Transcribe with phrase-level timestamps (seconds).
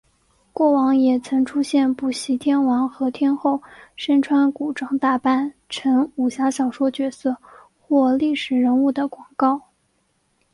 [0.51, 3.61] 过往也曾出现补习天王和天后
[3.95, 7.37] 身穿古装打扮成武侠小说角色
[7.79, 9.61] 或历史人物的广告。